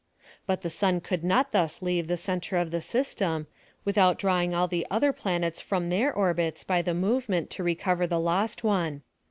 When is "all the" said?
4.55-4.87